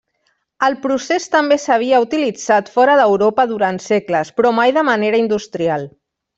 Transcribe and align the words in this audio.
El 0.67 0.77
procés 0.85 1.27
també 1.35 1.57
s'havia 1.65 1.99
utilitzat 2.05 2.73
fora 2.79 2.97
d'Europa 3.03 3.47
durant 3.53 3.81
segles, 3.91 4.35
però 4.41 4.57
mai 4.63 4.75
de 4.81 4.89
manera 4.93 5.25
industrial. 5.29 5.91